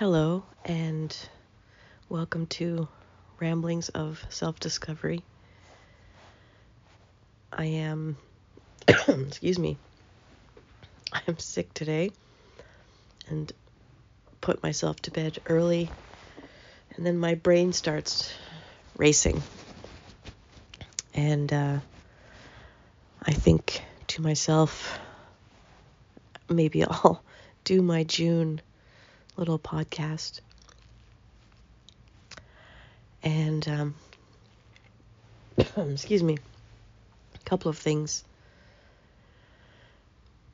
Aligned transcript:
Hello, 0.00 0.44
and 0.64 1.14
welcome 2.08 2.46
to 2.46 2.88
Ramblings 3.38 3.90
of 3.90 4.24
Self 4.30 4.58
Discovery. 4.58 5.22
I 7.52 7.66
am, 7.66 8.16
excuse 8.88 9.58
me, 9.58 9.76
I 11.12 11.20
am 11.28 11.38
sick 11.38 11.74
today 11.74 12.12
and 13.28 13.52
put 14.40 14.62
myself 14.62 15.02
to 15.02 15.10
bed 15.10 15.38
early, 15.44 15.90
and 16.96 17.04
then 17.04 17.18
my 17.18 17.34
brain 17.34 17.74
starts 17.74 18.32
racing. 18.96 19.42
And 21.12 21.52
uh, 21.52 21.78
I 23.22 23.32
think 23.32 23.82
to 24.06 24.22
myself, 24.22 24.98
maybe 26.48 26.84
I'll 26.86 27.22
do 27.64 27.82
my 27.82 28.04
June 28.04 28.62
little 29.36 29.58
podcast. 29.58 30.40
And, 33.22 33.66
um, 33.68 33.94
excuse 35.76 36.22
me, 36.22 36.38
a 37.34 37.38
couple 37.44 37.68
of 37.68 37.78
things 37.78 38.24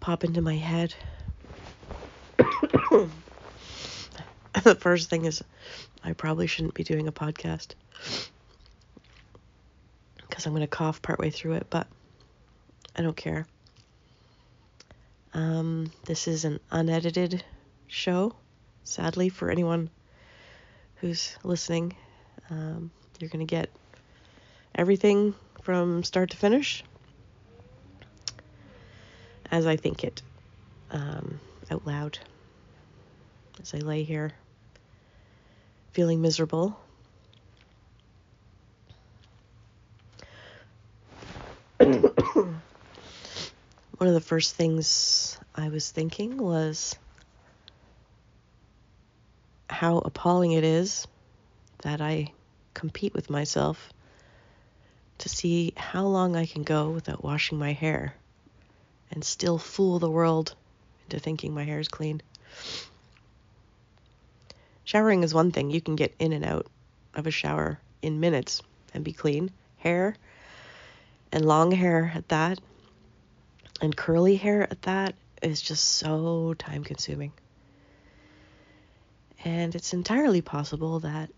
pop 0.01 0.25
into 0.25 0.43
my 0.43 0.57
head. 0.57 0.95
the 4.63 4.75
first 4.79 5.11
thing 5.11 5.25
is, 5.25 5.43
I 6.03 6.13
probably 6.13 6.47
shouldn't 6.47 6.75
be 6.75 6.85
doing 6.85 7.09
a 7.09 7.13
podcast 7.13 7.75
because 10.29 10.47
I'm 10.47 10.53
going 10.53 10.61
to 10.61 10.67
cough 10.67 11.03
partway 11.03 11.31
through 11.31 11.55
it, 11.55 11.67
but 11.71 11.87
I 12.95 13.03
don't 13.03 13.17
care. 13.17 13.47
Um, 15.35 15.91
this 16.05 16.29
is 16.29 16.45
an 16.45 16.61
unedited 16.71 17.45
show 17.89 18.35
sadly, 18.87 19.29
for 19.29 19.51
anyone 19.51 19.91
who's 20.97 21.37
listening. 21.45 21.95
Um, 22.49 22.91
you're 23.19 23.31
going 23.31 23.47
to 23.47 23.51
get 23.51 23.69
everything 24.75 25.35
from 25.63 26.05
start 26.05 26.31
to 26.31 26.37
finish 26.37 26.85
as 29.51 29.67
I 29.67 29.77
think 29.77 30.05
it 30.05 30.23
um, 30.91 31.41
out 31.71 31.87
loud 31.87 32.19
as 33.61 33.75
I 33.75 33.79
lay 33.79 34.03
here 34.05 34.33
feeling 35.93 36.21
miserable. 36.21 36.79
One 41.79 41.99
of 44.01 44.15
the 44.15 44.21
first 44.21 44.55
things 44.55 45.39
I 45.55 45.71
was 45.71 45.91
thinking 45.91 46.37
was 46.37 46.97
how 49.77 49.99
appalling 49.99 50.53
it 50.53 50.65
is 50.65 51.07
that 51.83 52.01
I 52.01 52.33
compete 52.73 53.13
with 53.13 53.29
myself 53.29 53.93
to 55.19 55.29
see 55.29 55.75
how 55.77 56.07
long 56.07 56.35
I 56.35 56.47
can 56.47 56.63
go 56.63 56.89
without 56.89 57.23
washing 57.23 57.59
my 57.59 57.75
hair 57.75 58.15
and 59.11 59.23
still 59.23 59.59
fool 59.59 59.99
the 59.99 60.11
world 60.11 60.55
into 61.05 61.21
thinking 61.21 61.53
my 61.53 61.65
hair 61.65 61.79
is 61.79 61.89
clean. 61.89 62.23
Showering 64.85 65.23
is 65.23 65.35
one 65.35 65.53
thing. 65.53 65.71
You 65.71 65.83
can 65.83 65.95
get 65.95 66.15
in 66.19 66.33
and 66.33 66.45
out 66.45 66.69
of 67.13 67.27
a 67.27 67.31
shower 67.31 67.79
in 68.01 68.19
minutes 68.19 68.63
and 68.95 69.05
be 69.05 69.13
clean. 69.13 69.51
Hair 69.77 70.17
and 71.33 71.45
long 71.45 71.71
hair 71.71 72.13
at 72.15 72.31
that 72.31 72.59
and 73.83 73.95
curly 73.95 74.37
hair 74.37 74.63
at 74.71 74.81
that 74.83 75.15
is 75.43 75.61
just 75.61 75.85
so 75.85 76.55
time 76.55 76.83
consuming. 76.83 77.33
And 79.47 79.77
it's 79.77 79.93
entirely 79.93 80.41
possible 80.41 80.99
that 81.01 81.31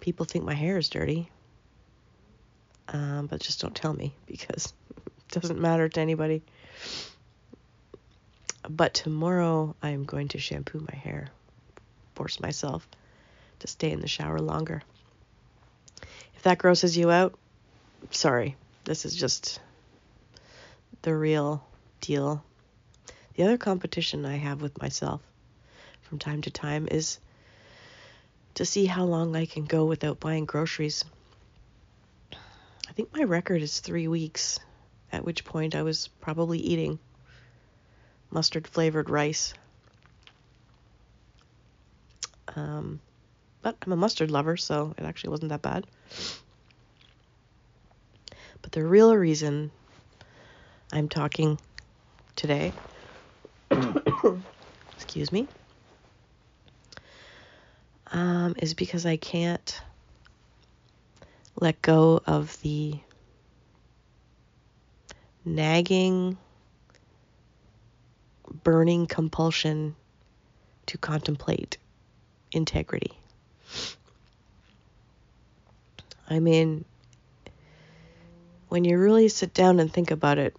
people 0.00 0.26
think 0.26 0.44
my 0.44 0.52
hair 0.52 0.78
is 0.78 0.88
dirty. 0.88 1.30
Um, 2.88 3.28
but 3.28 3.40
just 3.40 3.60
don't 3.60 3.74
tell 3.74 3.92
me 3.92 4.16
because 4.26 4.74
it 4.96 5.40
doesn't 5.40 5.60
matter 5.60 5.88
to 5.88 6.00
anybody. 6.00 6.42
But 8.68 8.94
tomorrow 8.94 9.76
I'm 9.80 10.02
going 10.02 10.26
to 10.28 10.40
shampoo 10.40 10.80
my 10.80 10.98
hair, 10.98 11.28
force 12.16 12.40
myself 12.40 12.84
to 13.60 13.68
stay 13.68 13.92
in 13.92 14.00
the 14.00 14.08
shower 14.08 14.40
longer. 14.40 14.82
If 16.34 16.42
that 16.42 16.58
grosses 16.58 16.96
you 16.96 17.12
out, 17.12 17.38
sorry. 18.10 18.56
This 18.82 19.04
is 19.04 19.14
just 19.14 19.60
the 21.02 21.14
real 21.14 21.64
deal. 22.00 22.42
The 23.36 23.44
other 23.44 23.56
competition 23.56 24.26
I 24.26 24.34
have 24.34 24.60
with 24.60 24.82
myself 24.82 25.20
from 26.04 26.18
time 26.18 26.42
to 26.42 26.50
time 26.50 26.86
is 26.90 27.18
to 28.54 28.64
see 28.64 28.86
how 28.86 29.04
long 29.04 29.34
I 29.34 29.46
can 29.46 29.64
go 29.64 29.84
without 29.84 30.20
buying 30.20 30.44
groceries. 30.44 31.04
I 32.32 32.92
think 32.92 33.12
my 33.12 33.24
record 33.24 33.62
is 33.62 33.80
three 33.80 34.06
weeks, 34.06 34.60
at 35.10 35.24
which 35.24 35.44
point 35.44 35.74
I 35.74 35.82
was 35.82 36.08
probably 36.20 36.58
eating 36.58 36.98
mustard 38.30 38.68
flavored 38.68 39.10
rice. 39.10 39.54
Um, 42.54 43.00
but 43.62 43.76
I'm 43.82 43.92
a 43.92 43.96
mustard 43.96 44.30
lover, 44.30 44.56
so 44.56 44.94
it 44.98 45.04
actually 45.04 45.30
wasn't 45.30 45.48
that 45.48 45.62
bad. 45.62 45.86
But 48.62 48.72
the 48.72 48.84
real 48.84 49.16
reason 49.16 49.70
I'm 50.92 51.08
talking 51.08 51.58
today, 52.36 52.72
excuse 54.92 55.32
me, 55.32 55.48
um, 58.14 58.54
is 58.58 58.74
because 58.74 59.04
I 59.04 59.16
can't 59.16 59.80
let 61.60 61.82
go 61.82 62.22
of 62.26 62.58
the 62.62 62.94
nagging, 65.44 66.38
burning 68.62 69.06
compulsion 69.06 69.96
to 70.86 70.96
contemplate 70.96 71.76
integrity. 72.52 73.10
I 76.30 76.38
mean, 76.38 76.84
when 78.68 78.84
you 78.84 78.96
really 78.96 79.28
sit 79.28 79.52
down 79.52 79.80
and 79.80 79.92
think 79.92 80.12
about 80.12 80.38
it, 80.38 80.56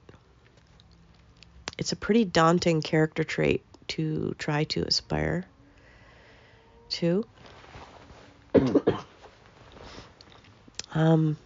it's 1.77 1.93
a 1.93 1.95
pretty 1.95 2.25
daunting 2.25 2.81
character 2.81 3.23
trait 3.23 3.63
to 3.87 4.35
try 4.37 4.65
to 4.65 4.83
aspire 4.83 5.45
to. 6.89 7.25
um, 10.93 11.37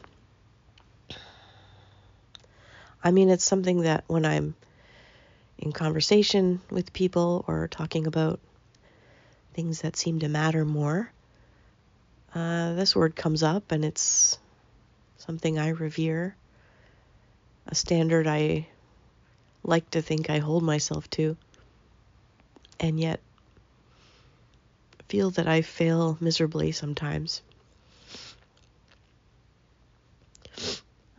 I 3.04 3.12
mean, 3.12 3.30
it's 3.30 3.44
something 3.44 3.82
that 3.82 4.04
when 4.08 4.26
I'm 4.26 4.56
in 5.58 5.72
conversation 5.72 6.62
with 6.70 6.94
people 6.94 7.44
or 7.48 7.68
talking 7.68 8.08
about 8.08 8.40
things 9.54 9.82
that 9.82 9.96
seem 9.96 10.20
to 10.20 10.30
matter 10.30 10.66
more, 10.66 11.12
uh, 12.36 12.74
this 12.74 12.96
word 12.96 13.16
comes 13.16 13.44
up 13.44 13.72
and 13.72 13.84
it's 13.84 14.38
something 15.18 15.58
I 15.58 15.70
revere, 15.70 16.36
a 17.68 17.76
standard 17.76 18.28
I 18.28 18.68
like 19.64 19.90
to 19.92 20.02
think 20.02 20.30
I 20.30 20.40
hold 20.40 20.64
myself 20.64 21.10
to, 21.12 21.36
and 22.80 23.00
yet 23.00 23.20
feel 25.10 25.32
that 25.32 25.48
I 25.48 25.62
fail 25.62 26.18
miserably 26.22 26.72
sometimes. 26.72 27.42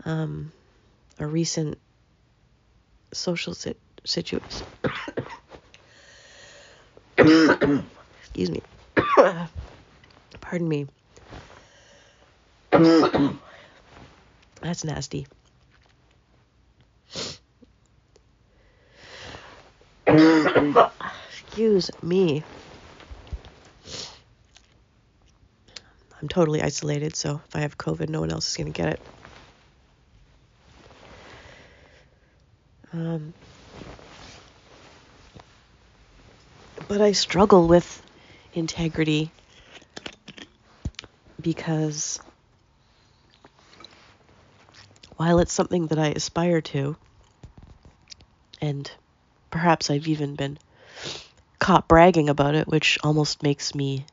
Um, 0.05 0.53
a 1.19 1.27
recent 1.27 1.77
social 3.12 3.53
sit- 3.53 3.81
situation. 4.05 4.67
Excuse 7.19 8.51
me. 8.51 8.63
Pardon 10.41 10.69
me. 10.69 10.86
That's 14.63 14.84
nasty. 14.84 15.27
Excuse 20.07 21.91
me. 22.03 22.45
I'm 26.21 26.28
totally 26.28 26.63
isolated, 26.63 27.17
so 27.17 27.41
if 27.49 27.57
I 27.57 27.61
have 27.61 27.78
COVID, 27.78 28.09
no 28.09 28.21
one 28.21 28.31
else 28.31 28.51
is 28.51 28.57
going 28.57 28.72
to 28.72 28.72
get 28.72 28.93
it. 28.93 29.01
Um, 32.93 33.33
but 36.89 37.01
I 37.01 37.13
struggle 37.13 37.69
with 37.69 38.03
integrity 38.53 39.33
because 41.41 42.21
while 45.17 45.39
it's 45.39 45.53
something 45.53 45.87
that 45.87 45.99
I 45.99 46.09
aspire 46.09 46.61
to, 46.61 46.97
and 48.61 48.91
perhaps 49.51 49.89
I've 49.89 50.09
even 50.09 50.34
been 50.34 50.59
caught 51.59 51.89
bragging 51.89 52.28
about 52.28 52.55
it, 52.55 52.67
which 52.67 52.99
almost 53.03 53.43
makes 53.43 53.75
me 53.75 54.05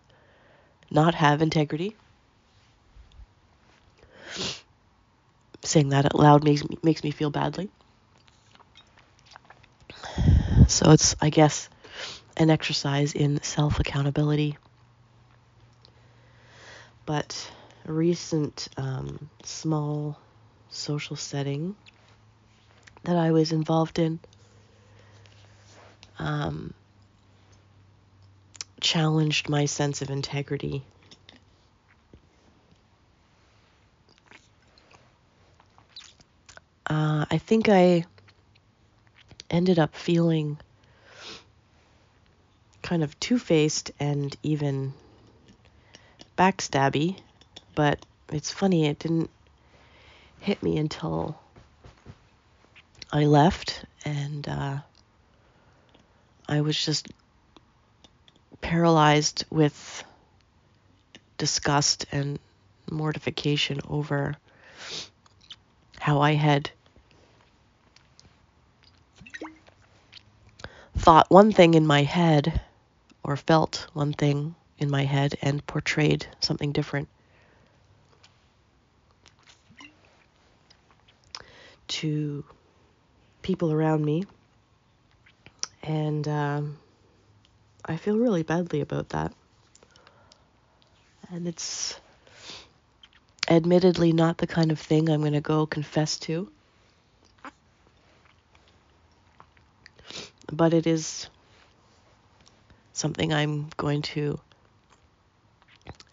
not 0.90 1.16
have 1.16 1.42
integrity. 1.42 1.96
Saying 5.64 5.90
that 5.90 6.06
out 6.06 6.16
loud 6.16 6.44
makes 6.44 6.64
me, 6.68 6.78
makes 6.84 7.04
me 7.04 7.12
feel 7.12 7.30
badly. 7.30 7.70
So 10.68 10.92
it's, 10.92 11.16
I 11.22 11.30
guess, 11.30 11.70
an 12.38 12.50
exercise 12.50 13.14
in 13.14 13.42
self 13.42 13.80
accountability. 13.80 14.58
But 17.06 17.52
a 17.86 17.94
recent 17.94 18.68
um, 18.78 19.30
small 19.44 20.20
social 20.70 21.16
setting 21.16 21.76
that 23.04 23.16
I 23.16 23.32
was 23.32 23.52
involved 23.52 24.00
in 24.00 24.20
um, 26.20 26.74
challenged 28.88 29.50
my 29.50 29.66
sense 29.66 30.02
of 30.02 30.10
integrity. 30.10 30.82
Uh, 36.90 37.26
I 37.30 37.38
think 37.38 37.68
I 37.68 38.06
ended 39.50 39.78
up 39.78 39.94
feeling 39.94 40.58
kind 42.82 43.04
of 43.04 43.20
two 43.20 43.38
faced 43.38 43.92
and 44.00 44.34
even 44.42 44.94
backstabby, 46.38 47.20
but 47.76 48.06
it's 48.30 48.54
funny, 48.54 48.86
it 48.86 49.00
didn't 49.00 49.30
hit 50.40 50.64
me 50.64 50.78
until 50.78 51.38
I 53.12 53.26
left 53.26 53.84
and 54.06 54.48
uh, 54.48 54.78
I 56.48 56.62
was 56.62 56.86
just 56.86 57.10
paralyzed 58.62 59.46
with 59.50 60.04
disgust 61.38 62.06
and 62.12 62.40
mortification 62.90 63.80
over 63.88 64.36
how 66.00 66.22
I 66.22 66.34
had 66.34 66.70
thought 70.98 71.30
one 71.30 71.52
thing 71.52 71.74
in 71.74 71.86
my 71.86 72.04
head 72.04 72.62
or 73.24 73.36
felt 73.36 73.88
one 73.94 74.14
thing 74.14 74.56
in 74.80 74.90
my 74.90 75.04
head 75.04 75.36
and 75.42 75.66
portrayed 75.68 76.26
something 76.40 76.72
different 76.72 77.08
to 81.88 82.44
people 83.42 83.72
around 83.72 84.04
me. 84.04 84.26
And 85.84 86.28
um, 86.28 86.78
I 87.88 87.96
feel 87.96 88.18
really 88.18 88.44
badly 88.44 88.82
about 88.82 89.10
that. 89.10 89.34
And 91.30 91.48
it's 91.48 92.00
admittedly 93.50 94.12
not 94.12 94.38
the 94.38 94.48
kind 94.48 94.72
of 94.72 94.80
thing 94.80 95.10
I'm 95.10 95.22
going 95.22 95.34
to 95.34 95.42
go 95.42 95.66
confess 95.66 96.18
to. 96.20 96.50
But 100.52 100.74
it 100.74 100.86
is 100.88 101.30
something 102.94 103.34
I'm 103.34 103.70
going 103.78 104.02
to, 104.02 104.40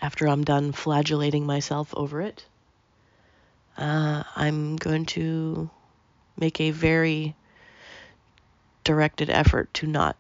after 0.01 0.29
I'm 0.29 0.45
done 0.45 0.73
flagellating 0.73 1.47
myself 1.47 1.93
over 1.97 2.21
it, 2.21 2.45
uh, 3.77 4.23
I'm 4.37 4.77
going 4.77 5.07
to 5.07 5.71
make 6.37 6.61
a 6.61 6.71
very 6.71 7.35
directed 8.85 9.31
effort 9.31 9.73
to 9.75 9.87
not 9.87 10.17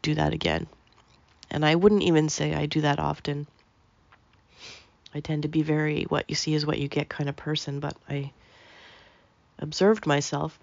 do 0.00 0.14
that 0.14 0.32
again. 0.32 0.66
And 1.50 1.64
I 1.64 1.74
wouldn't 1.74 2.02
even 2.02 2.28
say 2.28 2.54
I 2.54 2.66
do 2.66 2.82
that 2.82 2.98
often. 2.98 3.46
I 5.14 5.20
tend 5.20 5.42
to 5.42 5.48
be 5.48 5.62
very 5.62 6.04
what 6.04 6.28
you 6.28 6.34
see 6.34 6.54
is 6.54 6.66
what 6.66 6.78
you 6.78 6.88
get 6.88 7.08
kind 7.08 7.28
of 7.28 7.36
person, 7.36 7.80
but 7.80 7.96
I 8.08 8.32
observed 9.58 10.06
myself 10.06 10.58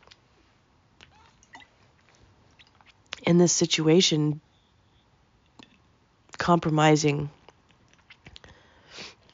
in 3.26 3.38
this 3.38 3.54
situation 3.54 4.42
compromising 6.38 7.30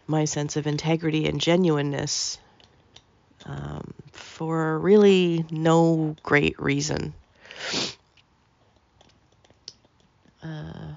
my 0.08 0.26
sense 0.26 0.56
of 0.56 0.68
integrity 0.68 1.28
and 1.28 1.40
genuineness 1.40 2.40
um, 3.46 3.94
for 4.12 4.80
really 4.80 5.46
no 5.52 6.16
great 6.24 6.60
reason. 6.60 7.14
Uh, 10.44 10.94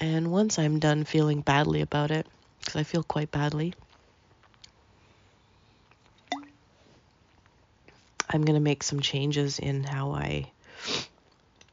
and 0.00 0.30
once 0.46 0.60
I'm 0.60 0.78
done 0.78 1.02
feeling 1.02 1.40
badly 1.40 1.80
about 1.80 2.12
it, 2.12 2.24
because 2.60 2.76
I 2.76 2.84
feel 2.84 3.02
quite 3.02 3.32
badly, 3.32 3.74
I'm 8.30 8.44
going 8.44 8.54
to 8.54 8.60
make 8.60 8.84
some 8.84 9.00
changes 9.00 9.58
in 9.58 9.82
how 9.82 10.12
I 10.12 10.48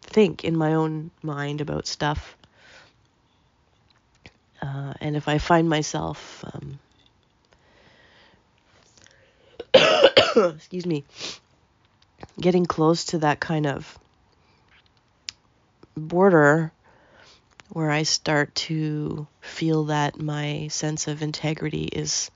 think 0.02 0.44
in 0.44 0.58
my 0.58 0.74
own 0.74 1.12
mind 1.22 1.62
about 1.62 1.86
stuff. 1.86 2.36
Uh, 4.60 4.96
and 5.00 5.16
if 5.16 5.28
I 5.28 5.38
find 5.38 5.70
myself, 5.70 6.44
um, 6.52 6.80
excuse 10.56 10.88
me, 10.88 11.04
getting 12.42 12.66
close 12.66 13.06
to 13.06 13.20
that 13.20 13.40
kind 13.40 13.68
of 13.68 14.00
border 15.96 16.72
where 17.74 17.92
I 17.92 18.04
start 18.04 18.56
to 18.56 19.28
feel 19.42 19.86
that 19.86 20.20
my 20.20 20.68
sense 20.70 21.08
of 21.08 21.22
integrity 21.22 21.84
is 21.84 22.32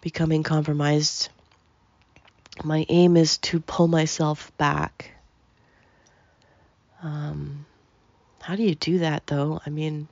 becoming 0.00 0.42
compromised, 0.42 1.28
my 2.62 2.86
aim 2.88 3.16
is 3.16 3.38
to 3.38 3.60
pull 3.60 3.88
myself 3.88 4.56
back 4.56 5.12
um, 7.02 7.64
how 8.40 8.56
do 8.56 8.62
you 8.62 8.74
do 8.74 8.98
that 8.98 9.26
though? 9.26 9.60
I 9.64 9.70
mean, 9.70 10.08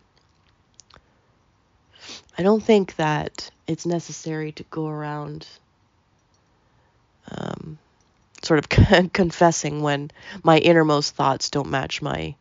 I 2.37 2.43
don't 2.43 2.62
think 2.62 2.97
that 2.97 3.50
it's 3.67 3.85
necessary 3.85 4.53
to 4.53 4.65
go 4.65 4.87
around 4.87 5.47
um, 7.31 7.79
sort 8.43 8.59
of 8.59 9.12
confessing 9.12 9.82
when 9.82 10.11
my 10.43 10.59
innermost 10.59 11.15
thoughts 11.15 11.50
don't 11.50 11.70
match 11.70 12.00
my 12.00 12.34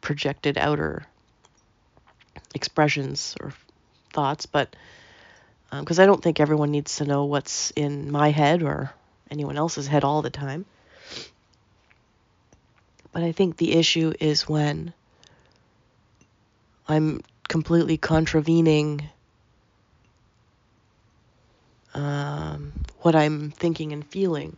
projected 0.00 0.58
outer 0.58 1.06
expressions 2.54 3.36
or 3.40 3.52
thoughts, 4.12 4.46
but 4.46 4.74
because 5.70 5.98
um, 5.98 6.02
I 6.02 6.06
don't 6.06 6.22
think 6.22 6.40
everyone 6.40 6.70
needs 6.70 6.96
to 6.96 7.04
know 7.04 7.24
what's 7.26 7.70
in 7.72 8.10
my 8.10 8.30
head 8.30 8.62
or 8.62 8.90
anyone 9.30 9.56
else's 9.56 9.86
head 9.86 10.04
all 10.04 10.22
the 10.22 10.30
time. 10.30 10.64
But 13.12 13.22
I 13.22 13.32
think 13.32 13.56
the 13.56 13.72
issue 13.72 14.12
is 14.20 14.48
when 14.48 14.92
I'm 16.88 17.20
completely 17.48 17.96
contravening 17.96 19.08
um, 21.94 22.72
what 23.00 23.14
I'm 23.14 23.50
thinking 23.50 23.92
and 23.92 24.06
feeling 24.06 24.56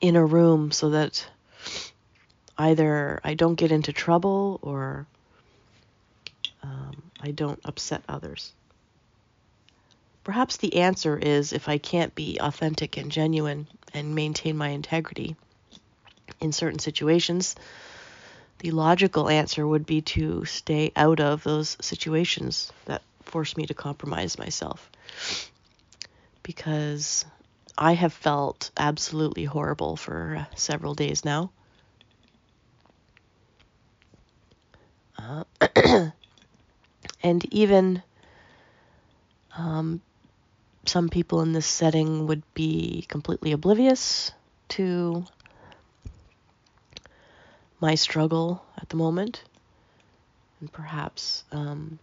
in 0.00 0.16
a 0.16 0.24
room 0.24 0.70
so 0.70 0.90
that 0.90 1.26
either 2.60 3.20
I 3.24 3.34
don't 3.34 3.54
get 3.54 3.72
into 3.72 3.92
trouble 3.92 4.60
or 4.62 5.06
um, 6.62 7.02
I 7.20 7.30
don't 7.30 7.60
upset 7.64 8.02
others. 8.08 8.52
Perhaps 10.24 10.58
the 10.58 10.76
answer 10.76 11.16
is 11.16 11.52
if 11.52 11.68
I 11.68 11.78
can't 11.78 12.14
be 12.14 12.38
authentic 12.38 12.98
and 12.98 13.10
genuine 13.10 13.66
and 13.94 14.14
maintain 14.14 14.56
my 14.56 14.68
integrity 14.68 15.36
in 16.40 16.52
certain 16.52 16.78
situations, 16.78 17.56
the 18.58 18.72
logical 18.72 19.30
answer 19.30 19.66
would 19.66 19.86
be 19.86 20.02
to 20.02 20.44
stay 20.44 20.92
out 20.94 21.20
of 21.20 21.42
those 21.42 21.78
situations 21.80 22.70
that 22.84 23.02
force 23.22 23.56
me 23.56 23.66
to 23.66 23.74
compromise 23.74 24.38
myself. 24.38 24.90
Because 26.42 27.24
I 27.78 27.94
have 27.94 28.12
felt 28.12 28.70
absolutely 28.76 29.44
horrible 29.44 29.96
for 29.96 30.46
several 30.54 30.94
days 30.94 31.24
now. 31.24 31.50
Uh, 35.20 35.44
and 37.22 37.44
even 37.52 38.02
um, 39.56 40.00
some 40.86 41.08
people 41.08 41.40
in 41.42 41.52
this 41.52 41.66
setting 41.66 42.26
would 42.26 42.42
be 42.54 43.04
completely 43.08 43.52
oblivious 43.52 44.32
to 44.68 45.24
my 47.80 47.94
struggle 47.94 48.64
at 48.78 48.88
the 48.88 48.96
moment, 48.96 49.42
and 50.60 50.72
perhaps 50.72 51.44
um, 51.52 51.98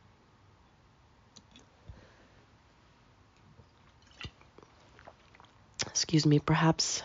excuse 5.87 6.25
me, 6.25 6.39
perhaps 6.39 7.03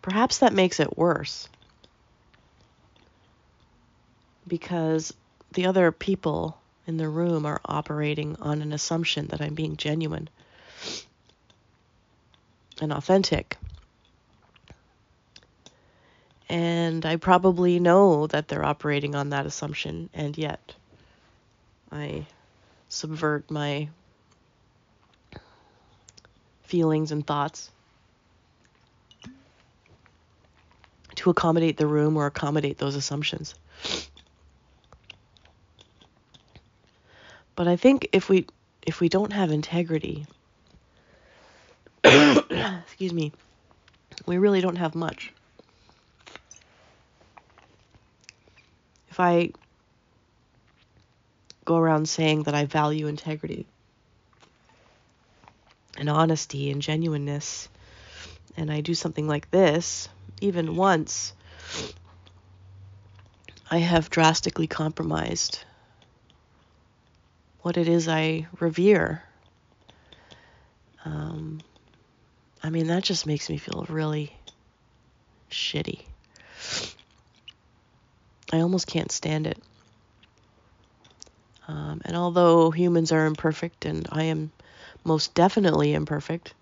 perhaps 0.00 0.38
that 0.38 0.52
makes 0.52 0.80
it 0.80 0.96
worse. 0.96 1.48
Because 4.52 5.14
the 5.54 5.64
other 5.64 5.90
people 5.90 6.58
in 6.86 6.98
the 6.98 7.08
room 7.08 7.46
are 7.46 7.62
operating 7.64 8.36
on 8.36 8.60
an 8.60 8.74
assumption 8.74 9.28
that 9.28 9.40
I'm 9.40 9.54
being 9.54 9.78
genuine 9.78 10.28
and 12.78 12.92
authentic. 12.92 13.56
And 16.50 17.06
I 17.06 17.16
probably 17.16 17.80
know 17.80 18.26
that 18.26 18.48
they're 18.48 18.62
operating 18.62 19.14
on 19.14 19.30
that 19.30 19.46
assumption, 19.46 20.10
and 20.12 20.36
yet 20.36 20.74
I 21.90 22.26
subvert 22.90 23.50
my 23.50 23.88
feelings 26.64 27.10
and 27.10 27.26
thoughts 27.26 27.70
to 31.14 31.30
accommodate 31.30 31.78
the 31.78 31.86
room 31.86 32.18
or 32.18 32.26
accommodate 32.26 32.76
those 32.76 32.96
assumptions. 32.96 33.54
But 37.62 37.70
I 37.70 37.76
think 37.76 38.08
if 38.10 38.28
we 38.28 38.46
if 38.84 38.98
we 38.98 39.08
don't 39.08 39.32
have 39.32 39.52
integrity, 39.52 40.26
excuse 42.04 43.12
me, 43.12 43.30
we 44.26 44.36
really 44.36 44.60
don't 44.60 44.74
have 44.74 44.96
much. 44.96 45.32
If 49.10 49.20
I 49.20 49.52
go 51.64 51.76
around 51.76 52.08
saying 52.08 52.42
that 52.42 52.54
I 52.56 52.64
value 52.64 53.06
integrity 53.06 53.64
and 55.96 56.10
honesty 56.10 56.68
and 56.68 56.82
genuineness, 56.82 57.68
and 58.56 58.72
I 58.72 58.80
do 58.80 58.94
something 58.94 59.28
like 59.28 59.52
this, 59.52 60.08
even 60.40 60.74
once, 60.74 61.32
I 63.70 63.78
have 63.78 64.10
drastically 64.10 64.66
compromised 64.66 65.60
what 67.62 67.76
it 67.76 67.88
is 67.88 68.08
I 68.08 68.46
revere. 68.60 69.22
Um, 71.04 71.60
I 72.62 72.70
mean, 72.70 72.88
that 72.88 73.02
just 73.02 73.26
makes 73.26 73.48
me 73.48 73.56
feel 73.56 73.86
really 73.88 74.36
shitty. 75.50 76.00
I 78.52 78.60
almost 78.60 78.86
can't 78.86 79.10
stand 79.10 79.46
it. 79.46 79.58
Um, 81.68 82.02
and 82.04 82.16
although 82.16 82.70
humans 82.70 83.12
are 83.12 83.26
imperfect, 83.26 83.84
and 83.84 84.06
I 84.10 84.24
am 84.24 84.52
most 85.04 85.34
definitely 85.34 85.94
imperfect, 85.94 86.54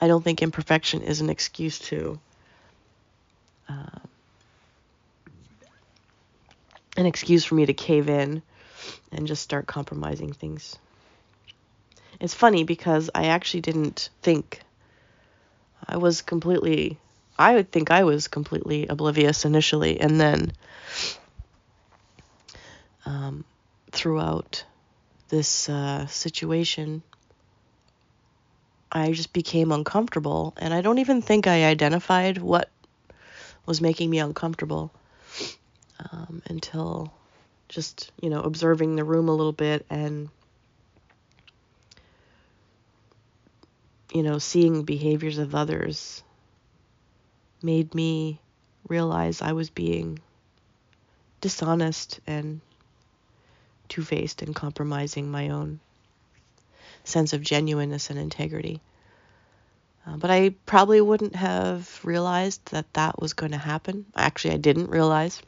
I 0.00 0.08
don't 0.08 0.22
think 0.22 0.42
imperfection 0.42 1.02
is 1.02 1.20
an 1.20 1.30
excuse 1.30 1.78
to 1.80 2.18
uh, 3.68 3.98
an 6.96 7.06
excuse 7.06 7.44
for 7.44 7.54
me 7.54 7.66
to 7.66 7.74
cave 7.74 8.08
in 8.08 8.42
and 9.12 9.26
just 9.26 9.42
start 9.42 9.66
compromising 9.66 10.32
things. 10.32 10.76
It's 12.20 12.34
funny 12.34 12.64
because 12.64 13.10
I 13.14 13.26
actually 13.26 13.62
didn't 13.62 14.10
think 14.22 14.62
I 15.86 15.96
was 15.96 16.22
completely 16.22 16.98
I 17.38 17.54
would 17.54 17.72
think 17.72 17.90
I 17.90 18.04
was 18.04 18.28
completely 18.28 18.86
oblivious 18.86 19.44
initially 19.44 20.00
and 20.00 20.20
then 20.20 20.52
um, 23.04 23.44
throughout 23.90 24.64
this 25.28 25.68
uh, 25.68 26.06
situation 26.06 27.02
I 28.92 29.12
just 29.12 29.32
became 29.32 29.72
uncomfortable 29.72 30.54
and 30.58 30.72
I 30.72 30.82
don't 30.82 30.98
even 30.98 31.22
think 31.22 31.46
I 31.46 31.64
identified 31.64 32.38
what 32.38 32.70
was 33.66 33.80
making 33.80 34.10
me 34.10 34.18
uncomfortable 34.18 34.92
um, 36.12 36.42
until 36.46 37.12
just, 37.72 38.12
you 38.20 38.28
know, 38.28 38.40
observing 38.40 38.96
the 38.96 39.04
room 39.04 39.28
a 39.28 39.34
little 39.34 39.52
bit 39.52 39.86
and, 39.88 40.28
you 44.12 44.22
know, 44.22 44.38
seeing 44.38 44.84
behaviors 44.84 45.38
of 45.38 45.54
others 45.54 46.22
made 47.62 47.94
me 47.94 48.40
realize 48.88 49.40
I 49.40 49.52
was 49.52 49.70
being 49.70 50.18
dishonest 51.40 52.20
and 52.26 52.60
two 53.88 54.02
faced 54.02 54.42
and 54.42 54.54
compromising 54.54 55.30
my 55.30 55.48
own 55.48 55.80
sense 57.04 57.32
of 57.32 57.40
genuineness 57.40 58.10
and 58.10 58.18
integrity. 58.18 58.82
Uh, 60.06 60.16
but 60.18 60.30
I 60.30 60.50
probably 60.66 61.00
wouldn't 61.00 61.36
have 61.36 62.00
realized 62.04 62.60
that 62.72 62.92
that 62.94 63.20
was 63.20 63.32
going 63.32 63.52
to 63.52 63.58
happen. 63.58 64.04
Actually, 64.14 64.54
I 64.54 64.58
didn't 64.58 64.90
realize 64.90 65.40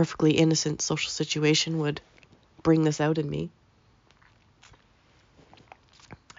perfectly 0.00 0.30
innocent 0.30 0.80
social 0.80 1.10
situation 1.10 1.78
would 1.78 2.00
bring 2.62 2.84
this 2.84 3.02
out 3.02 3.18
in 3.18 3.28
me. 3.28 3.50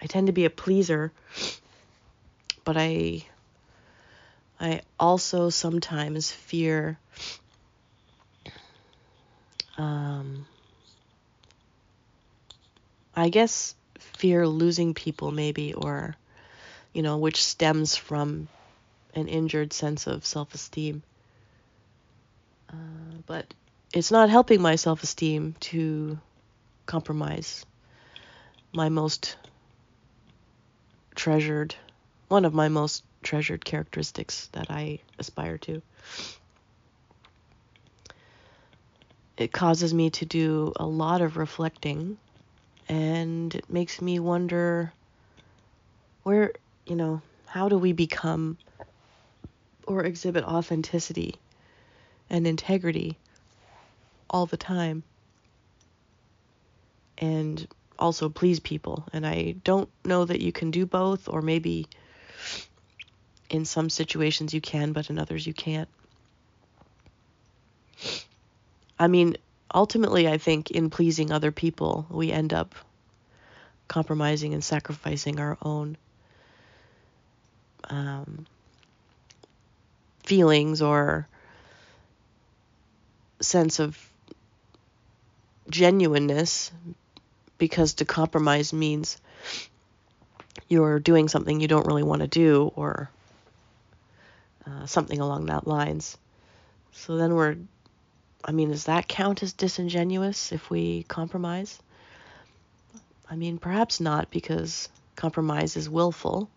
I 0.02 0.06
tend 0.06 0.26
to 0.26 0.32
be 0.32 0.46
a 0.46 0.50
pleaser, 0.50 1.12
but 2.64 2.76
I 2.76 3.24
I 4.58 4.80
also 4.98 5.48
sometimes 5.48 6.32
fear 6.32 6.98
um, 9.78 10.44
I 13.14 13.28
guess 13.28 13.76
fear 14.00 14.44
losing 14.44 14.92
people 14.92 15.30
maybe 15.30 15.72
or 15.72 16.16
you 16.92 17.02
know 17.02 17.18
which 17.18 17.44
stems 17.44 17.94
from 17.94 18.48
an 19.14 19.28
injured 19.28 19.72
sense 19.72 20.08
of 20.08 20.26
self-esteem 20.26 21.04
uh, 22.72 22.76
but 23.26 23.52
it's 23.92 24.10
not 24.10 24.30
helping 24.30 24.60
my 24.60 24.76
self 24.76 25.02
esteem 25.02 25.54
to 25.60 26.18
compromise 26.86 27.64
my 28.72 28.88
most 28.88 29.36
treasured, 31.14 31.74
one 32.28 32.44
of 32.44 32.54
my 32.54 32.68
most 32.68 33.04
treasured 33.22 33.64
characteristics 33.64 34.48
that 34.52 34.70
I 34.70 35.00
aspire 35.18 35.58
to. 35.58 35.82
It 39.36 39.52
causes 39.52 39.92
me 39.92 40.10
to 40.10 40.24
do 40.26 40.72
a 40.76 40.86
lot 40.86 41.20
of 41.20 41.36
reflecting 41.36 42.16
and 42.88 43.54
it 43.54 43.70
makes 43.70 44.00
me 44.00 44.18
wonder 44.18 44.92
where, 46.22 46.52
you 46.86 46.96
know, 46.96 47.22
how 47.46 47.68
do 47.68 47.78
we 47.78 47.92
become 47.92 48.58
or 49.86 50.04
exhibit 50.04 50.44
authenticity 50.44 51.34
and 52.32 52.46
integrity 52.46 53.18
all 54.30 54.46
the 54.46 54.56
time 54.56 55.04
and 57.18 57.68
also 57.98 58.28
please 58.28 58.58
people. 58.58 59.04
And 59.12 59.24
I 59.24 59.54
don't 59.62 59.88
know 60.04 60.24
that 60.24 60.40
you 60.40 60.50
can 60.50 60.70
do 60.72 60.86
both, 60.86 61.28
or 61.28 61.42
maybe 61.42 61.86
in 63.50 63.64
some 63.64 63.90
situations 63.90 64.54
you 64.54 64.60
can, 64.60 64.92
but 64.92 65.10
in 65.10 65.18
others 65.18 65.46
you 65.46 65.52
can't. 65.52 65.88
I 68.98 69.06
mean, 69.08 69.36
ultimately, 69.72 70.26
I 70.26 70.38
think 70.38 70.70
in 70.70 70.90
pleasing 70.90 71.30
other 71.30 71.52
people, 71.52 72.06
we 72.08 72.32
end 72.32 72.52
up 72.54 72.74
compromising 73.88 74.54
and 74.54 74.64
sacrificing 74.64 75.38
our 75.38 75.58
own 75.60 75.98
um, 77.90 78.46
feelings 80.24 80.80
or 80.80 81.28
sense 83.42 83.78
of 83.78 83.98
genuineness 85.70 86.70
because 87.58 87.94
to 87.94 88.04
compromise 88.04 88.72
means 88.72 89.20
you're 90.68 90.98
doing 90.98 91.28
something 91.28 91.60
you 91.60 91.68
don't 91.68 91.86
really 91.86 92.02
want 92.02 92.22
to 92.22 92.28
do 92.28 92.72
or 92.76 93.10
uh, 94.66 94.86
something 94.86 95.20
along 95.20 95.46
that 95.46 95.66
lines. 95.66 96.16
So 96.92 97.16
then 97.16 97.34
we're, 97.34 97.56
I 98.44 98.52
mean, 98.52 98.70
does 98.70 98.84
that 98.84 99.08
count 99.08 99.42
as 99.42 99.52
disingenuous 99.52 100.52
if 100.52 100.70
we 100.70 101.04
compromise? 101.04 101.78
I 103.30 103.36
mean, 103.36 103.58
perhaps 103.58 104.00
not 104.00 104.30
because 104.30 104.88
compromise 105.16 105.76
is 105.76 105.88
willful. 105.88 106.50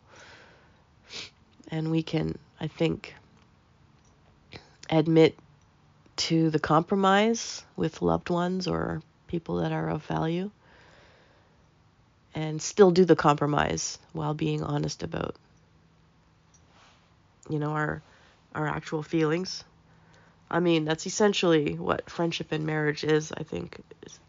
And 1.70 1.89
we 1.89 2.04
can, 2.04 2.38
I 2.60 2.68
think, 2.68 3.15
admit 4.89 5.38
to 6.17 6.50
the 6.50 6.60
compromise 6.60 7.63
with 7.75 8.01
loved 8.01 8.29
ones 8.29 8.67
or 8.67 9.01
people 9.27 9.57
that 9.57 9.72
are 9.72 9.89
of 9.89 10.03
value 10.05 10.50
and 12.34 12.62
still 12.62 12.91
do 12.91 13.05
the 13.05 13.15
compromise 13.15 13.98
while 14.13 14.34
being 14.34 14.63
honest 14.63 15.03
about 15.03 15.36
you 17.50 17.60
know 17.60 17.72
our 17.72 18.01
our 18.53 18.67
actual 18.67 19.03
feelings. 19.03 19.63
I 20.50 20.60
mean 20.60 20.86
that's 20.86 21.07
essentially 21.07 21.74
what 21.74 22.10
friendship 22.10 22.51
and 22.51 22.65
marriage 22.65 23.03
is 23.03 23.31
i 23.36 23.43
think 23.43 23.79
is 24.05 24.19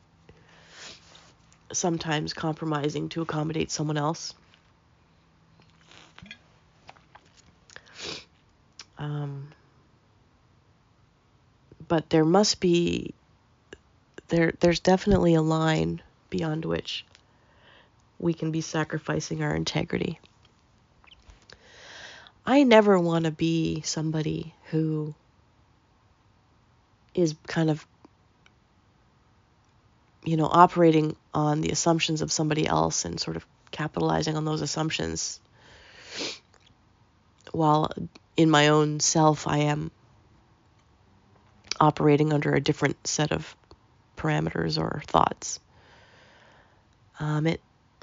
sometimes 1.72 2.32
compromising 2.32 3.08
to 3.10 3.22
accommodate 3.22 3.70
someone 3.70 3.96
else. 3.96 4.34
Um, 8.98 9.48
but 11.88 12.10
there 12.10 12.24
must 12.24 12.60
be 12.60 13.14
there 14.28 14.52
there's 14.60 14.80
definitely 14.80 15.34
a 15.34 15.42
line 15.42 16.02
beyond 16.30 16.64
which 16.64 17.04
we 18.18 18.34
can 18.34 18.50
be 18.50 18.60
sacrificing 18.60 19.42
our 19.42 19.54
integrity. 19.54 20.18
I 22.44 22.62
never 22.62 22.98
want 22.98 23.24
to 23.24 23.30
be 23.30 23.82
somebody 23.82 24.54
who 24.70 25.14
is 27.14 27.34
kind 27.46 27.70
of 27.70 27.86
you 30.24 30.36
know 30.36 30.46
operating 30.50 31.16
on 31.32 31.60
the 31.60 31.70
assumptions 31.70 32.20
of 32.20 32.32
somebody 32.32 32.66
else 32.66 33.04
and 33.04 33.18
sort 33.18 33.36
of 33.36 33.46
capitalizing 33.70 34.36
on 34.36 34.44
those 34.44 34.62
assumptions 34.62 35.40
while 37.52 37.90
in 38.36 38.50
my 38.50 38.68
own 38.68 39.00
self 39.00 39.46
I 39.46 39.58
am 39.58 39.90
operating 41.80 42.32
under 42.32 42.52
a 42.54 42.60
different 42.60 43.06
set 43.06 43.32
of 43.32 43.54
parameters 44.16 44.78
or 44.78 45.02
thoughts. 45.06 45.60
Um, 47.18 47.46
it 47.46 47.60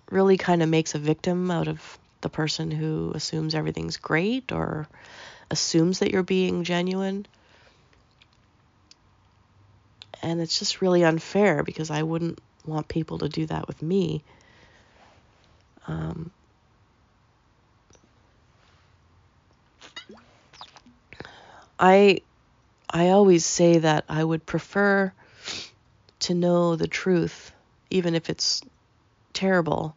really 0.10 0.38
kind 0.38 0.64
of 0.64 0.70
makes 0.70 0.96
a 0.96 1.00
victim 1.00 1.52
out 1.52 1.68
of 1.68 1.98
the 2.22 2.30
person 2.30 2.72
who 2.72 3.12
assumes 3.16 3.56
everything's 3.56 3.98
great 3.98 4.52
or 4.52 4.88
assumes 5.52 6.00
that 6.00 6.12
you're 6.12 6.24
being 6.24 6.64
genuine. 6.64 7.26
And 10.22 10.40
it's 10.40 10.58
just 10.58 10.82
really 10.82 11.04
unfair 11.04 11.64
because 11.64 11.92
I 11.92 12.04
wouldn't 12.04 12.40
want 12.66 12.88
people 12.88 13.20
to 13.20 13.30
do 13.30 13.46
that 13.48 13.68
with 13.68 13.82
me. 13.82 14.24
Um, 15.88 16.32
I 21.78 22.22
I 22.94 23.10
always 23.10 23.44
say 23.44 23.80
that 23.80 24.06
I 24.08 24.24
would 24.24 24.46
prefer 24.46 25.12
to 26.20 26.34
know 26.36 26.76
the 26.76 26.88
truth, 26.88 27.52
even 27.90 28.14
if 28.14 28.30
it's 28.30 28.62
terrible, 29.34 29.96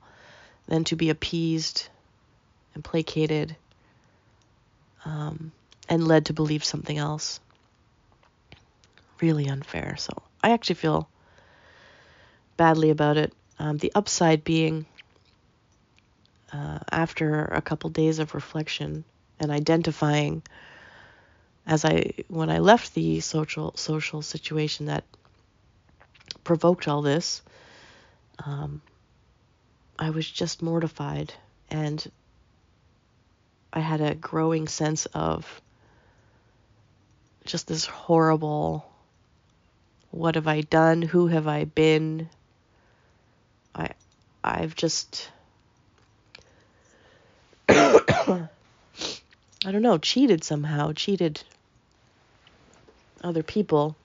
than 0.67 0.85
to 0.85 0.97
be 0.97 1.11
appeased 1.11 1.89
and 2.75 2.83
placated 2.83 3.55
um, 5.05 5.53
and 5.91 6.09
led 6.09 6.27
to 6.27 6.33
believe 6.33 6.65
something 6.65 6.97
else. 6.97 7.39
Really 9.21 9.47
unfair. 9.47 9.97
So 9.99 10.13
I 10.43 10.51
actually 10.51 10.77
feel 10.77 11.09
badly 12.57 12.89
about 12.89 13.19
it. 13.19 13.33
Um, 13.59 13.77
the 13.77 13.93
upside 13.95 14.43
being, 14.43 14.87
uh, 16.53 16.79
after 16.91 17.45
a 17.45 17.61
couple 17.61 17.91
days 17.91 18.19
of 18.19 18.35
reflection 18.35 19.05
and 19.39 19.51
identifying 19.51 20.43
as 21.67 21.85
I 21.85 22.13
when 22.29 22.49
I 22.49 22.59
left 22.59 22.95
the 22.95 23.21
social 23.21 23.73
social 23.77 24.23
situation 24.23 24.87
that 24.87 25.05
provoked 26.45 26.87
all 26.87 27.03
this, 27.03 27.43
um, 28.45 28.81
I 29.99 30.11
was 30.11 30.31
just 30.31 30.63
mortified 30.63 31.33
and 31.71 32.11
I 33.73 33.81
had 33.81 34.01
a 34.01 34.15
growing 34.15 34.69
sense 34.69 35.07
of 35.07 35.61
just 37.45 37.67
this 37.67 37.85
horrible 37.85 38.89
what 40.11 40.37
have 40.37 40.47
I 40.47 40.63
done? 40.63 41.03
Who 41.03 41.27
have 41.27 41.47
I 41.47 41.65
been? 41.65 42.31
I 43.75 43.91
I've 44.43 44.77
just 44.77 45.31
I 47.69 48.49
don't 49.73 49.83
know, 49.83 49.99
cheated 49.99 50.45
somehow, 50.45 50.93
cheated 50.93 51.43
other 53.23 53.43
people. 53.43 53.97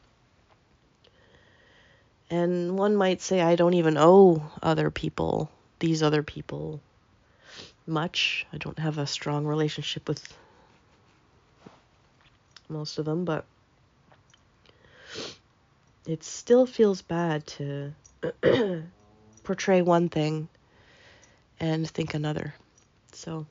And 2.30 2.78
one 2.78 2.96
might 2.96 3.22
say, 3.22 3.42
I 3.42 3.56
don't 3.56 3.74
even 3.74 3.98
owe 3.98 4.50
other 4.64 4.90
people, 4.90 5.52
these 5.80 6.02
other 6.02 6.24
people, 6.24 6.80
much. 7.86 8.46
I 8.54 8.58
don't 8.58 8.80
have 8.80 8.98
a 8.98 9.08
strong 9.08 9.46
relationship 9.46 10.08
with 10.08 10.34
most 12.70 12.98
of 12.98 13.06
them, 13.06 13.26
but 13.26 13.46
it 16.08 16.24
still 16.24 16.66
feels 16.66 17.02
bad 17.02 17.46
to 17.48 17.94
portray 19.44 19.82
one 19.82 20.08
thing 20.10 20.48
and 21.60 21.90
think 21.90 22.14
another. 22.14 22.54
So 23.12 23.46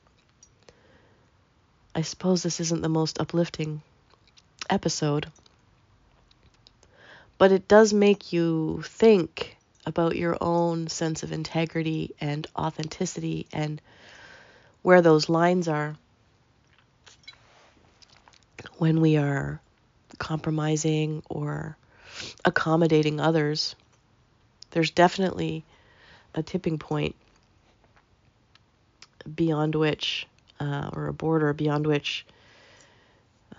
I 1.93 2.01
suppose 2.01 2.41
this 2.41 2.59
isn't 2.59 2.81
the 2.81 2.89
most 2.89 3.19
uplifting 3.19 3.81
episode 4.69 5.27
but 7.41 7.51
it 7.51 7.67
does 7.67 7.91
make 7.91 8.31
you 8.31 8.83
think 8.85 9.57
about 9.87 10.15
your 10.15 10.37
own 10.39 10.87
sense 10.87 11.23
of 11.23 11.31
integrity 11.31 12.13
and 12.21 12.45
authenticity 12.55 13.47
and 13.51 13.81
where 14.83 15.01
those 15.01 15.27
lines 15.27 15.67
are 15.67 15.95
when 18.77 19.01
we 19.01 19.17
are 19.17 19.59
compromising 20.19 21.23
or 21.31 21.75
accommodating 22.45 23.19
others. 23.19 23.75
There's 24.69 24.91
definitely 24.91 25.65
a 26.35 26.43
tipping 26.43 26.77
point 26.77 27.15
beyond 29.33 29.73
which, 29.73 30.27
uh, 30.59 30.91
or 30.93 31.07
a 31.07 31.13
border 31.13 31.53
beyond 31.53 31.87
which 31.87 32.23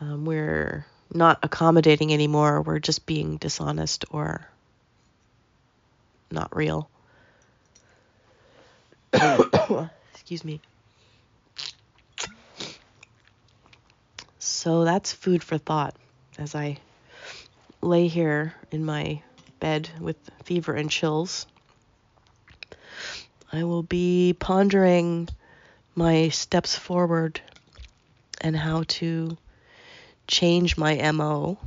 um, 0.01 0.25
we're 0.25 0.87
not 1.15 1.39
accommodating 1.43 2.13
anymore. 2.13 2.63
We're 2.63 2.79
just 2.79 3.07
being 3.07 3.37
dishonest 3.37 4.05
or 4.11 4.47
not 6.31 6.55
real. 6.55 6.89
Excuse 10.15 10.45
me. 10.45 10.61
So 14.39 14.85
that's 14.85 15.13
food 15.13 15.43
for 15.43 15.59
thought 15.59 15.95
as 16.39 16.55
I 16.55 16.79
lay 17.81 18.09
here 18.09 18.55
in 18.71 18.85
my 18.85 19.23
bed 19.61 19.91
with 20.01 20.17
fever 20.45 20.75
and 20.75 20.91
chills. 20.91 21.47
I 23.53 23.65
will 23.65 23.83
be 23.83 24.35
pondering 24.39 25.29
my 25.95 26.31
steps 26.31 26.75
forward 26.75 27.41
and 28.41 28.57
how 28.57 28.85
to 28.89 29.37
change 30.33 30.79
my 30.79 30.95
MO 31.13 31.59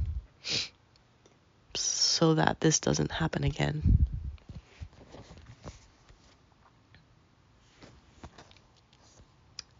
so 1.75 2.33
that 2.33 2.59
this 2.59 2.79
doesn't 2.79 3.11
happen 3.11 3.43
again. 3.43 4.03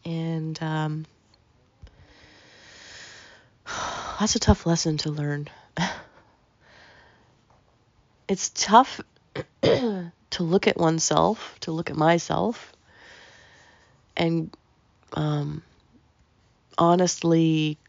And 0.06 0.62
um, 0.62 1.06
that's 4.20 4.36
a 4.36 4.40
tough 4.40 4.68
lesson 4.68 4.98
to 4.98 5.10
learn. 5.10 5.48
it's 8.30 8.52
tough 8.54 9.02
to 9.64 10.12
look 10.38 10.68
at 10.68 10.78
oneself, 10.78 11.58
to 11.62 11.72
look 11.72 11.90
at 11.90 11.96
myself, 11.96 12.72
and 14.16 14.56
um, 15.14 15.64
honestly 16.78 17.80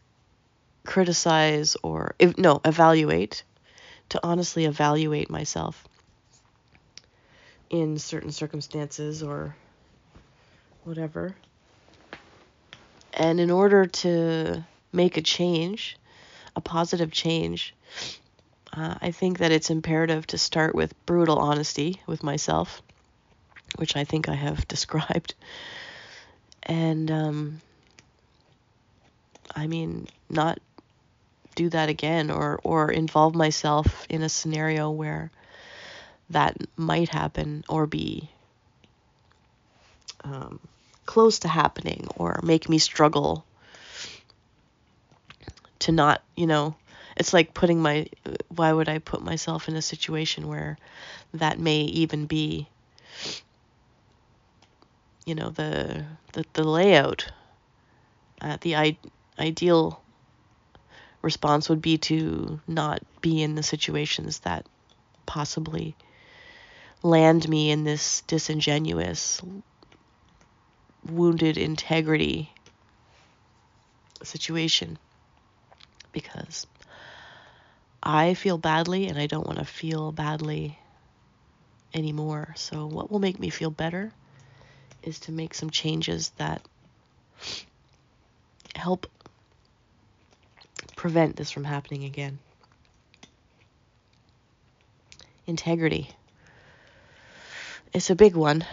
criticize 0.87 1.75
or 1.83 2.15
no 2.37 2.61
evaluate 2.65 3.43
to 4.09 4.19
honestly 4.23 4.65
evaluate 4.65 5.29
myself 5.29 5.87
in 7.69 7.99
certain 7.99 8.31
circumstances 8.31 9.21
or 9.21 9.55
whatever. 10.85 11.35
And 13.13 13.39
in 13.39 13.51
order 13.51 13.85
to 13.85 14.63
make 14.93 15.17
a 15.17 15.21
change 15.21 15.97
a 16.55 16.61
positive 16.61 17.11
change 17.11 17.75
uh, 18.73 18.95
i 19.01 19.11
think 19.11 19.37
that 19.37 19.51
it's 19.51 19.69
imperative 19.69 20.25
to 20.25 20.37
start 20.37 20.73
with 20.73 20.93
brutal 21.05 21.37
honesty 21.37 22.01
with 22.07 22.23
myself 22.23 22.81
which 23.75 23.95
i 23.95 24.03
think 24.03 24.27
i 24.27 24.33
have 24.33 24.67
described. 24.75 25.35
And 26.63 27.11
um, 27.11 27.61
i 29.55 29.67
mean 29.67 30.07
not 30.29 30.59
do 31.57 31.69
that 31.69 31.89
again 31.89 32.29
or 32.31 32.59
or 32.63 32.91
involve 32.91 33.35
myself 33.35 34.05
in 34.09 34.21
a 34.21 34.29
scenario 34.29 34.89
where 34.91 35.31
that 36.29 36.55
might 36.77 37.09
happen 37.09 37.63
or 37.67 37.87
be 37.87 38.29
um, 40.23 40.59
close 41.05 41.39
to 41.39 41.47
happening 41.47 42.07
or 42.15 42.39
make 42.43 42.69
me 42.69 42.77
struggle 42.77 43.43
to 45.79 45.91
not 45.91 46.21
you 46.35 46.45
know 46.45 46.75
it's 47.15 47.33
like 47.33 47.53
putting 47.53 47.81
my 47.81 48.05
why 48.49 48.71
would 48.71 48.87
i 48.87 48.99
put 48.99 49.21
myself 49.23 49.67
in 49.67 49.75
a 49.75 49.81
situation 49.81 50.47
where 50.47 50.77
that 51.33 51.59
may 51.59 51.81
even 51.81 52.27
be 52.27 52.67
you 55.25 55.33
know 55.33 55.49
the 55.49 56.05
the, 56.33 56.45
the 56.53 56.63
layout 56.63 57.31
uh, 58.41 58.57
the 58.61 58.75
I- 58.75 58.97
ideal 59.39 60.01
response 61.21 61.69
would 61.69 61.81
be 61.81 61.97
to 61.97 62.59
not 62.67 63.01
be 63.21 63.41
in 63.41 63.55
the 63.55 63.63
situations 63.63 64.39
that 64.39 64.65
possibly 65.25 65.95
land 67.03 67.47
me 67.47 67.71
in 67.71 67.83
this 67.83 68.21
disingenuous, 68.27 69.41
wounded 71.05 71.57
integrity 71.57 72.51
situation 74.23 74.97
because 76.11 76.65
I 78.01 78.33
feel 78.33 78.57
badly 78.57 79.07
and 79.07 79.17
I 79.17 79.27
don't 79.27 79.45
want 79.45 79.59
to 79.59 79.65
feel 79.65 80.11
badly 80.11 80.77
anymore. 81.93 82.53
So, 82.55 82.85
what 82.85 83.11
will 83.11 83.19
make 83.19 83.39
me 83.39 83.49
feel 83.49 83.69
better 83.69 84.11
is 85.03 85.19
to 85.21 85.31
make 85.31 85.53
some 85.53 85.69
changes 85.69 86.29
that 86.37 86.61
help 88.75 89.07
prevent 90.97 91.37
this 91.37 91.51
from 91.51 91.63
happening 91.63 92.03
again. 92.03 92.39
Integrity. 95.45 96.09
It's 97.93 98.09
a 98.09 98.15
big 98.15 98.35
one 98.35 98.65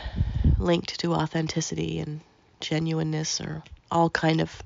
linked 0.58 0.98
to 1.00 1.14
authenticity 1.14 2.00
and 2.00 2.20
genuineness 2.60 3.40
or 3.40 3.62
all 3.90 4.10
kind 4.10 4.40
of 4.40 4.62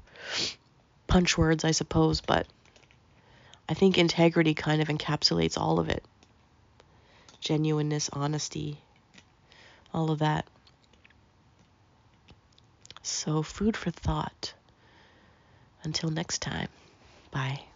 punch 1.07 1.37
words, 1.37 1.65
I 1.65 1.73
suppose, 1.73 2.23
but 2.23 2.47
I 3.69 3.75
think 3.75 3.99
integrity 3.99 4.55
kind 4.55 4.81
of 4.81 4.89
encapsulates 4.89 5.59
all 5.59 5.79
of 5.79 5.91
it 5.91 6.03
genuineness, 7.41 8.11
honesty, 8.13 8.79
all 9.95 10.11
of 10.11 10.21
that. 10.21 10.45
So, 13.03 13.43
food 13.43 13.77
for 13.77 13.91
thought. 13.91 14.55
Until 15.85 16.11
next 16.11 16.43
time. 16.43 16.69
Bye. 17.39 17.68